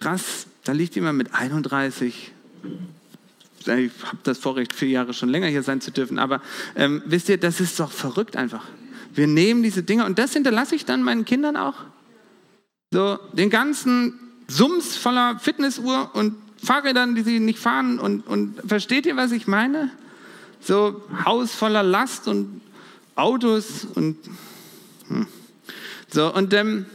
[0.00, 2.32] krass, da liegt jemand mit 31,
[3.66, 6.40] ich habe das Vorrecht, vier Jahre schon länger hier sein zu dürfen, aber
[6.76, 8.64] ähm, wisst ihr, das ist doch verrückt einfach.
[9.12, 11.74] Wir nehmen diese Dinge und das hinterlasse ich dann meinen Kindern auch.
[12.92, 14.14] So den ganzen
[14.46, 19.46] Sums voller Fitnessuhr und Fahrrädern, die sie nicht fahren und, und versteht ihr, was ich
[19.46, 19.90] meine?
[20.60, 22.60] So Haus voller Last und
[23.14, 24.16] Autos und
[25.08, 25.26] hm.
[26.08, 26.86] so und ähm,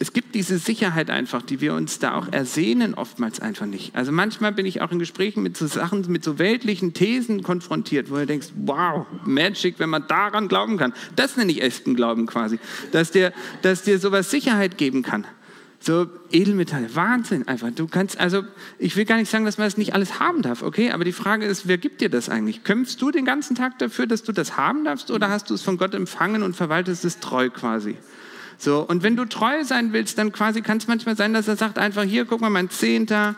[0.00, 3.94] es gibt diese Sicherheit einfach, die wir uns da auch ersehnen, oftmals einfach nicht.
[3.94, 8.10] Also manchmal bin ich auch in Gesprächen mit so Sachen, mit so weltlichen Thesen konfrontiert,
[8.10, 10.92] wo du denkst, wow, Magic, wenn man daran glauben kann.
[11.14, 12.58] Das nenne ich echten Glauben quasi.
[12.90, 15.26] Dass dir, dass dir sowas Sicherheit geben kann.
[15.84, 17.70] So Edelmetalle, Wahnsinn einfach.
[17.70, 18.42] Du kannst, also
[18.78, 20.92] ich will gar nicht sagen, dass man das nicht alles haben darf, okay?
[20.92, 22.64] Aber die Frage ist, wer gibt dir das eigentlich?
[22.64, 25.60] Kämpfst du den ganzen Tag dafür, dass du das haben darfst oder hast du es
[25.60, 27.98] von Gott empfangen und verwaltest es treu quasi?
[28.56, 31.56] So, und wenn du treu sein willst, dann quasi kann es manchmal sein, dass er
[31.56, 33.34] sagt einfach, hier, guck mal, mein Zehnter,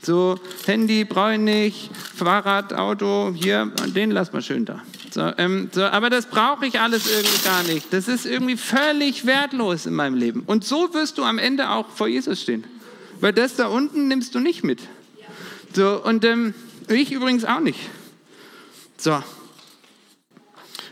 [0.00, 1.72] so, Handy brauche
[2.14, 4.82] Fahrrad, Auto, hier, den lass mal schön da.
[5.18, 7.92] So, ähm, so, aber das brauche ich alles irgendwie gar nicht.
[7.92, 10.44] Das ist irgendwie völlig wertlos in meinem Leben.
[10.46, 12.62] Und so wirst du am Ende auch vor Jesus stehen.
[13.18, 14.78] Weil das da unten nimmst du nicht mit.
[15.74, 16.54] So, und ähm,
[16.88, 17.80] ich übrigens auch nicht.
[18.96, 19.20] So,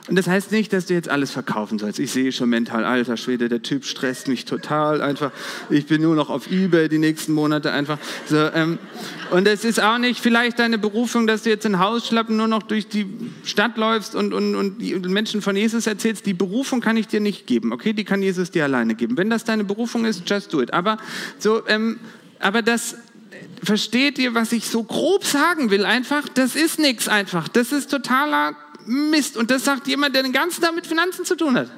[0.08, 1.98] und das heißt nicht, dass du jetzt alles verkaufen sollst.
[1.98, 5.32] Ich sehe schon mental, alter Schwede, der Typ stresst mich total einfach.
[5.68, 7.98] Ich bin nur noch auf Ebay die nächsten Monate einfach.
[8.26, 8.78] So, ähm,
[9.32, 12.62] und es ist auch nicht vielleicht deine Berufung, dass du jetzt in Hausschlappen nur noch
[12.62, 13.06] durch die
[13.44, 16.24] Stadt läufst und, und, und die Menschen von Jesus erzählst.
[16.26, 17.92] Die Berufung kann ich dir nicht geben, okay?
[17.92, 19.16] Die kann Jesus dir alleine geben.
[19.16, 20.72] Wenn das deine Berufung ist, just do it.
[20.72, 20.98] Aber
[21.38, 21.98] so, ähm,
[22.38, 22.96] aber das,
[23.62, 25.84] versteht ihr, was ich so grob sagen will?
[25.84, 27.48] Einfach, das ist nichts einfach.
[27.48, 28.54] Das ist totaler
[28.87, 29.37] Mist.
[29.37, 31.70] Und das sagt jemand, der den ganzen Tag mit Finanzen zu tun hat.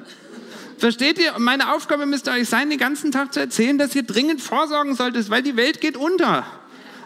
[0.77, 1.37] Versteht ihr?
[1.39, 5.29] Meine Aufgabe müsste euch sein, den ganzen Tag zu erzählen, dass ihr dringend vorsorgen solltet,
[5.29, 6.45] weil die Welt geht unter.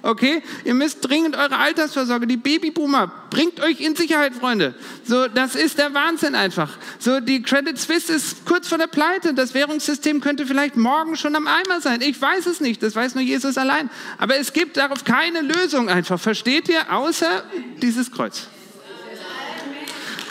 [0.03, 0.43] Okay?
[0.65, 4.75] Ihr müsst dringend eure Altersvorsorge, die Babyboomer, bringt euch in Sicherheit, Freunde.
[5.05, 6.77] So, das ist der Wahnsinn einfach.
[6.99, 9.33] So, die Credit Suisse ist kurz vor der Pleite.
[9.33, 12.01] Das Währungssystem könnte vielleicht morgen schon am Eimer sein.
[12.01, 12.83] Ich weiß es nicht.
[12.83, 13.89] Das weiß nur Jesus allein.
[14.17, 16.19] Aber es gibt darauf keine Lösung einfach.
[16.19, 16.93] Versteht ihr?
[16.93, 17.43] Außer
[17.81, 18.49] dieses Kreuz.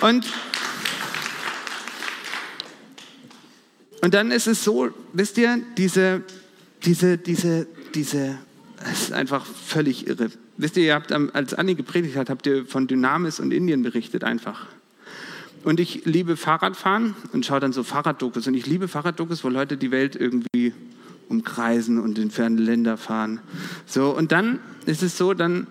[0.03, 0.27] Und,
[4.01, 6.23] und dann ist es so, wisst ihr, diese,
[6.85, 8.37] diese, diese, diese,
[8.91, 10.33] es ist einfach völlig irre.
[10.57, 14.25] Wisst ihr, ihr habt, als Anni gepredigt hat, habt ihr von Dynamis und Indien berichtet
[14.25, 14.67] einfach.
[15.63, 18.49] Und ich liebe Fahrradfahren und schaue dann so Fahrraddokus.
[18.49, 20.75] Und ich liebe Fahrraddokus, wo Leute die Welt irgendwie
[21.29, 23.39] umkreisen und in ferne Länder fahren.
[23.87, 25.69] So, und dann ist es so, dann,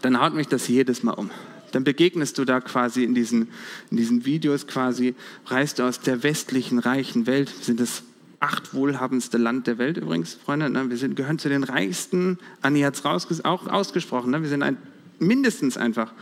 [0.00, 1.30] dann haut mich das jedes Mal um
[1.72, 3.48] dann begegnest du da quasi in diesen,
[3.90, 5.14] in diesen Videos quasi,
[5.46, 8.02] reist du aus der westlichen reichen Welt, sind das
[8.40, 10.70] acht wohlhabendste Land der Welt übrigens, Freunde.
[10.70, 10.90] Ne?
[10.90, 14.42] Wir sind, gehören zu den reichsten, Anni hat es auch ausgesprochen, ne?
[14.42, 14.76] wir sind ein,
[15.18, 16.12] mindestens einfach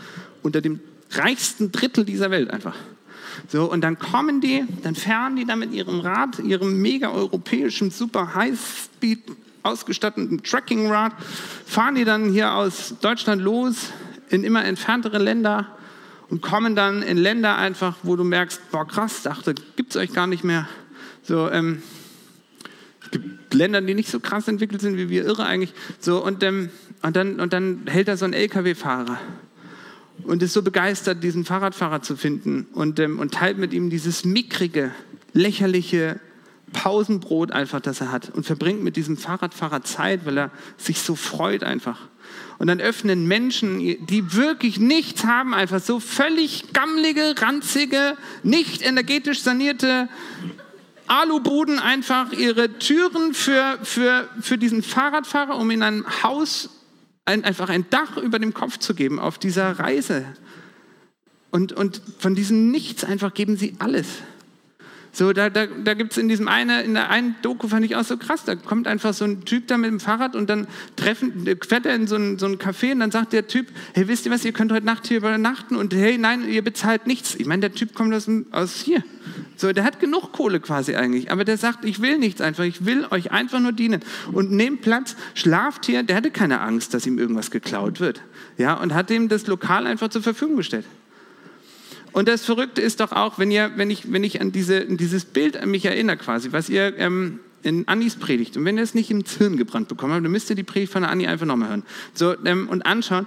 [0.43, 0.81] unter dem
[1.11, 2.75] reichsten Drittel dieser Welt einfach.
[3.49, 7.91] So, und dann kommen die, dann fahren die da mit ihrem Rad, ihrem mega europäischen,
[7.91, 9.21] super Highspeed
[9.63, 11.13] ausgestatteten Tracking-Rad,
[11.67, 13.93] fahren die dann hier aus Deutschland los,
[14.29, 15.77] in immer entferntere Länder
[16.29, 20.13] und kommen dann in Länder einfach, wo du merkst, boah krass, dachte, gibt es euch
[20.13, 20.69] gar nicht mehr.
[21.23, 21.83] So, ähm,
[23.03, 25.73] es gibt Länder, die nicht so krass entwickelt sind wie wir, irre eigentlich.
[26.01, 26.71] So, und, ähm,
[27.03, 29.19] und, dann, und dann hält da so ein LKW-Fahrer
[30.25, 34.25] und ist so begeistert, diesen Fahrradfahrer zu finden und, ähm, und teilt mit ihm dieses
[34.25, 34.91] mickrige,
[35.33, 36.21] lächerliche
[36.73, 41.15] Pausenbrot einfach, das er hat und verbringt mit diesem Fahrradfahrer Zeit, weil er sich so
[41.15, 42.09] freut einfach.
[42.59, 49.43] Und dann öffnen Menschen, die wirklich nichts haben, einfach so völlig gammlige, ranzige, nicht energetisch
[49.43, 50.09] sanierte
[51.07, 56.71] Alubuden einfach ihre Türen für, für, für diesen Fahrradfahrer, um in einem Haus
[57.25, 60.25] ein, einfach ein Dach über dem Kopf zu geben auf dieser Reise.
[61.51, 64.07] Und, und von diesem Nichts einfach geben sie alles.
[65.17, 67.97] So, da, da, da gibt es in diesem eine, in der einen Doku fand ich
[67.97, 70.67] auch so krass, da kommt einfach so ein Typ da mit dem Fahrrad und dann
[70.97, 74.09] treffen, fährt er in so ein, so ein Café und dann sagt der Typ, hey,
[74.09, 77.35] wisst ihr was, ihr könnt heute Nacht hier übernachten und hey, nein, ihr bezahlt nichts.
[77.35, 79.03] Ich meine, der Typ kommt aus, aus hier.
[79.57, 82.85] So, der hat genug Kohle quasi eigentlich, aber der sagt, ich will nichts einfach, ich
[82.85, 84.03] will euch einfach nur dienen
[84.33, 88.21] und nehmt Platz, schlaft hier, der hatte keine Angst, dass ihm irgendwas geklaut wird.
[88.59, 90.85] Ja, und hat ihm das Lokal einfach zur Verfügung gestellt.
[92.17, 95.27] Und das Verrückte ist doch auch, wenn, ihr, wenn, ich, wenn ich an, diese, dieses
[95.27, 98.95] Bild an mich erinnere quasi, was ihr ähm, in Annis Predigt, und wenn ihr es
[98.95, 101.45] nicht ins Hirn gebrannt bekommen habt, dann müsst ihr die Predigt von der Anni einfach
[101.45, 101.83] nochmal hören
[102.15, 103.27] so, ähm, und anschauen.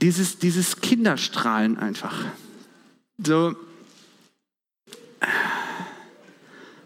[0.00, 2.14] Dieses, dieses Kinderstrahlen einfach.
[3.18, 3.56] So,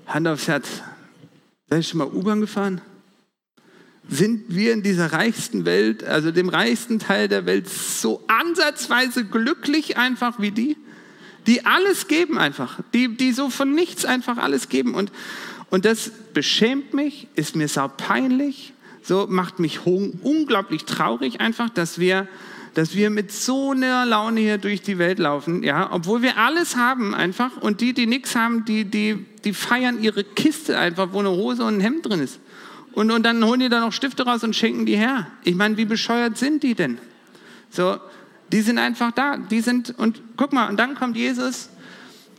[0.06, 0.68] Hand aufs Herz.
[1.68, 2.80] Seid ihr schon mal U-Bahn gefahren?
[4.08, 9.98] Sind wir in dieser reichsten Welt, also dem reichsten Teil der Welt, so ansatzweise glücklich
[9.98, 10.78] einfach wie die?
[11.46, 14.94] Die alles geben einfach, die, die so von nichts einfach alles geben.
[14.94, 15.12] Und,
[15.70, 18.72] und das beschämt mich, ist mir sau peinlich,
[19.02, 22.28] so macht mich unglaublich traurig einfach, dass wir,
[22.74, 26.76] dass wir mit so einer Laune hier durch die Welt laufen, ja, obwohl wir alles
[26.76, 31.20] haben einfach und die, die nichts haben, die, die, die feiern ihre Kiste einfach, wo
[31.20, 32.38] eine Hose und ein Hemd drin ist.
[32.92, 35.28] Und, und dann holen die da noch Stifte raus und schenken die her.
[35.44, 36.98] Ich meine, wie bescheuert sind die denn?
[37.70, 37.98] So,
[38.52, 39.36] die sind einfach da.
[39.36, 41.70] Die sind, und guck mal, und dann kommt Jesus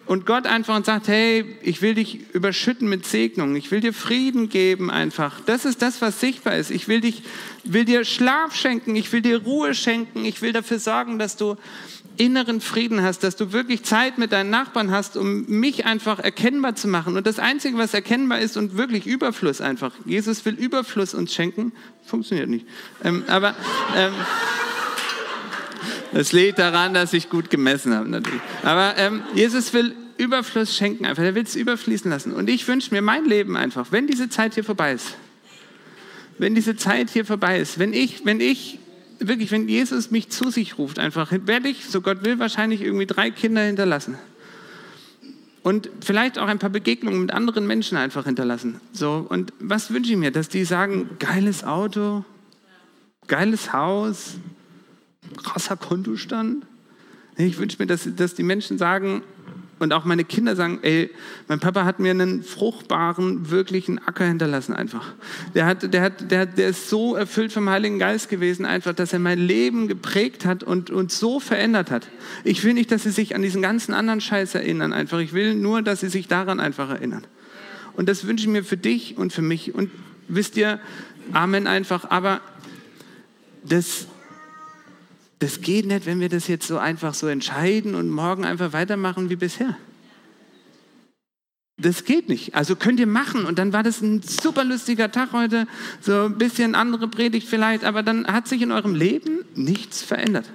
[0.05, 3.55] und Gott einfach und sagt, hey, ich will dich überschütten mit Segnungen.
[3.55, 5.39] Ich will dir Frieden geben einfach.
[5.41, 6.71] Das ist das, was sichtbar ist.
[6.71, 7.23] Ich will dich,
[7.63, 8.95] will dir Schlaf schenken.
[8.95, 10.25] Ich will dir Ruhe schenken.
[10.25, 11.55] Ich will dafür sorgen, dass du,
[12.17, 16.75] inneren Frieden hast, dass du wirklich Zeit mit deinen Nachbarn hast, um mich einfach erkennbar
[16.75, 17.17] zu machen.
[17.17, 19.93] Und das Einzige, was erkennbar ist und wirklich Überfluss einfach.
[20.05, 21.71] Jesus will Überfluss uns schenken.
[22.05, 22.67] Funktioniert nicht.
[23.03, 23.55] Ähm, aber
[23.95, 24.13] ähm,
[26.13, 28.41] das liegt daran, dass ich gut gemessen habe natürlich.
[28.63, 31.23] Aber ähm, Jesus will Überfluss schenken einfach.
[31.23, 32.33] Er will es überfließen lassen.
[32.33, 35.15] Und ich wünsche mir mein Leben einfach, wenn diese Zeit hier vorbei ist,
[36.37, 38.79] wenn diese Zeit hier vorbei ist, wenn ich, wenn ich
[39.19, 43.05] wirklich, wenn Jesus mich zu sich ruft, einfach werde ich, so Gott will, wahrscheinlich irgendwie
[43.05, 44.15] drei Kinder hinterlassen.
[45.63, 48.81] Und vielleicht auch ein paar Begegnungen mit anderen Menschen einfach hinterlassen.
[48.93, 50.31] So, und was wünsche ich mir?
[50.31, 52.25] Dass die sagen, geiles Auto,
[53.27, 54.37] geiles Haus,
[55.43, 56.65] krasser Kontostand.
[57.37, 59.23] Ich wünsche mir, dass, dass die Menschen sagen,
[59.81, 61.09] und auch meine Kinder sagen, ey,
[61.47, 65.13] mein Papa hat mir einen fruchtbaren, wirklichen Acker hinterlassen einfach.
[65.55, 69.11] Der, hat, der, hat, der, der ist so erfüllt vom Heiligen Geist gewesen einfach, dass
[69.11, 72.07] er mein Leben geprägt hat und, und so verändert hat.
[72.43, 75.17] Ich will nicht, dass sie sich an diesen ganzen anderen Scheiß erinnern einfach.
[75.17, 77.25] Ich will nur, dass sie sich daran einfach erinnern.
[77.93, 79.73] Und das wünsche ich mir für dich und für mich.
[79.73, 79.89] Und
[80.27, 80.79] wisst ihr,
[81.33, 82.07] Amen einfach.
[82.11, 82.41] Aber
[83.63, 84.05] das,
[85.41, 89.31] das geht nicht, wenn wir das jetzt so einfach so entscheiden und morgen einfach weitermachen
[89.31, 89.75] wie bisher.
[91.77, 92.53] Das geht nicht.
[92.53, 93.45] Also könnt ihr machen.
[93.45, 95.67] Und dann war das ein super lustiger Tag heute,
[95.99, 100.45] so ein bisschen andere Predigt vielleicht, aber dann hat sich in eurem Leben nichts verändert.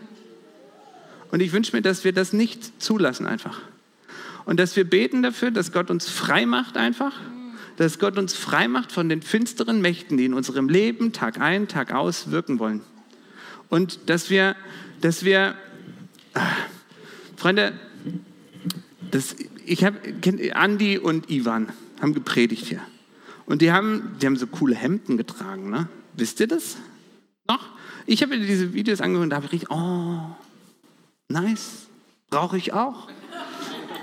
[1.32, 3.58] Und ich wünsche mir, dass wir das nicht zulassen einfach.
[4.44, 7.12] Und dass wir beten dafür, dass Gott uns frei macht einfach,
[7.76, 11.66] dass Gott uns frei macht von den finsteren Mächten, die in unserem Leben Tag ein,
[11.66, 12.82] Tag aus wirken wollen.
[13.68, 14.56] Und dass wir,
[15.00, 15.54] dass wir,
[16.34, 16.50] ah,
[17.36, 17.78] Freunde,
[19.10, 19.98] das, ich habe,
[20.54, 21.68] Andi und Ivan
[22.00, 22.80] haben gepredigt hier.
[23.46, 25.88] Und die haben, die haben so coole Hemden getragen, ne?
[26.14, 26.76] Wisst ihr das
[27.46, 27.64] noch?
[28.06, 30.36] Ich habe mir diese Videos angehört und da habe ich richtig, oh,
[31.28, 31.86] nice,
[32.30, 33.08] brauche ich auch.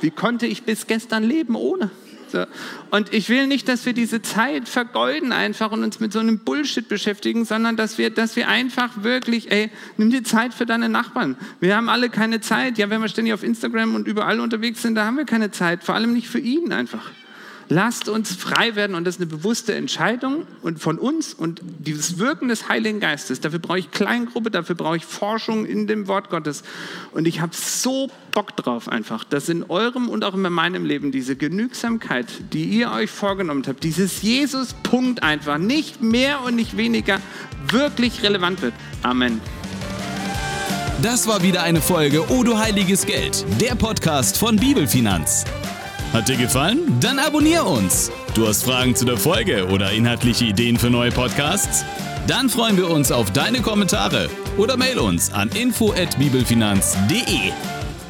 [0.02, 1.89] Wie konnte ich bis gestern leben ohne?
[2.34, 2.46] So.
[2.89, 6.39] Und ich will nicht, dass wir diese Zeit vergeuden einfach und uns mit so einem
[6.39, 10.89] Bullshit beschäftigen, sondern dass wir, dass wir einfach wirklich, ey, nimm dir Zeit für deine
[10.89, 11.38] Nachbarn.
[11.60, 12.80] Wir haben alle keine Zeit.
[12.80, 15.84] Ja, wenn wir ständig auf Instagram und überall unterwegs sind, da haben wir keine Zeit.
[15.84, 17.12] Vor allem nicht für ihn einfach.
[17.69, 22.19] Lasst uns frei werden und das ist eine bewusste Entscheidung und von uns und dieses
[22.19, 23.39] Wirken des Heiligen Geistes.
[23.41, 26.63] Dafür brauche ich Kleingruppe, dafür brauche ich Forschung in dem Wort Gottes.
[27.12, 31.12] Und ich habe so Bock drauf einfach, dass in eurem und auch in meinem Leben
[31.12, 37.21] diese Genügsamkeit, die ihr euch vorgenommen habt, dieses Jesus-Punkt einfach, nicht mehr und nicht weniger,
[37.69, 38.73] wirklich relevant wird.
[39.04, 39.41] Amen.
[41.02, 45.43] Das war wieder eine Folge O du heiliges Geld, der Podcast von Bibelfinanz.
[46.13, 46.99] Hat dir gefallen?
[46.99, 48.12] Dann abonnier uns.
[48.36, 51.84] Du hast Fragen zu der Folge oder inhaltliche Ideen für neue Podcasts?
[52.28, 57.52] Dann freuen wir uns auf deine Kommentare oder mail uns an info@bibelfinanz.de.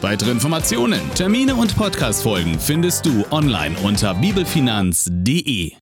[0.02, 5.72] Weitere Informationen, Termine und Podcastfolgen findest du online unter bibelfinanz.de.